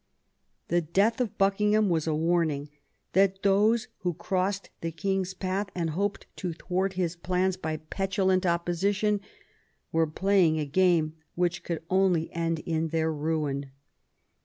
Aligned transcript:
The 0.69 0.81
death 0.81 1.21
of 1.21 1.37
Buckingham 1.37 1.87
was 1.87 2.07
a 2.07 2.15
warning 2.15 2.69
that 3.13 3.43
those 3.43 3.87
who 3.99 4.15
crossed 4.15 4.71
the 4.81 4.91
king's 4.91 5.35
path 5.35 5.69
and 5.75 5.91
hoped 5.91 6.25
to 6.37 6.53
thwart 6.53 6.93
his 6.93 7.15
plans 7.15 7.55
by 7.55 7.77
petulant 7.77 8.43
opposition 8.43 9.21
were 9.91 10.07
playing 10.07 10.57
a 10.59 10.65
game 10.65 11.13
which 11.35 11.61
would 11.69 11.83
only 11.91 12.31
end 12.33 12.61
in 12.65 12.87
their 12.87 13.11
own 13.11 13.19
ruin. 13.19 13.71